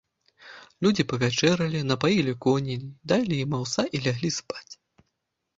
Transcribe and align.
Людзі 0.85 1.03
павячэралі, 1.11 1.79
напаілі 1.91 2.33
коней, 2.45 2.81
далі 3.13 3.35
ім 3.45 3.51
аўса 3.59 3.87
і 3.99 4.03
ляглі 4.07 4.35
спаць. 4.39 4.69